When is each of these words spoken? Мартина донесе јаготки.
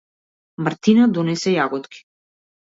Мартина 0.67 1.05
донесе 1.19 1.55
јаготки. 1.57 2.03